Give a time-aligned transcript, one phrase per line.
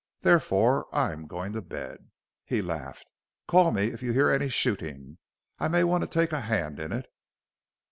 [0.21, 2.09] Therefore I am going to bed."
[2.43, 3.05] He laughed.
[3.47, 5.19] "Call me if you hear any shooting.
[5.59, 7.05] I may want to take a hand in it."